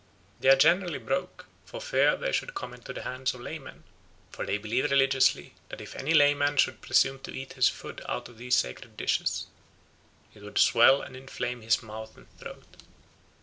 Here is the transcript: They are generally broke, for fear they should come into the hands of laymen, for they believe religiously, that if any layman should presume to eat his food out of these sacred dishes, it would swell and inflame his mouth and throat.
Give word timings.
They 0.39 0.49
are 0.49 0.55
generally 0.55 0.97
broke, 0.97 1.45
for 1.63 1.79
fear 1.79 2.17
they 2.17 2.31
should 2.31 2.55
come 2.55 2.73
into 2.73 2.91
the 2.91 3.03
hands 3.03 3.35
of 3.35 3.41
laymen, 3.41 3.83
for 4.31 4.43
they 4.47 4.57
believe 4.57 4.89
religiously, 4.89 5.53
that 5.69 5.79
if 5.79 5.95
any 5.95 6.15
layman 6.15 6.57
should 6.57 6.81
presume 6.81 7.19
to 7.19 7.31
eat 7.31 7.53
his 7.53 7.69
food 7.69 8.01
out 8.09 8.27
of 8.27 8.39
these 8.39 8.55
sacred 8.55 8.97
dishes, 8.97 9.45
it 10.33 10.41
would 10.41 10.57
swell 10.57 11.03
and 11.03 11.15
inflame 11.15 11.61
his 11.61 11.83
mouth 11.83 12.17
and 12.17 12.25
throat. 12.39 12.77